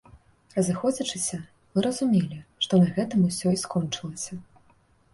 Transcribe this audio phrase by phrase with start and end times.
[0.53, 1.37] Разыходзячыся,
[1.75, 4.33] мы разумелі, што на гэтым усё і скончылася.